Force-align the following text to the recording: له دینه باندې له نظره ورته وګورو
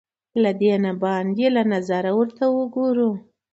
له 0.43 0.51
دینه 0.61 0.91
باندې 1.03 1.45
له 1.55 1.63
نظره 1.71 2.11
ورته 2.19 2.43
وګورو 2.57 3.11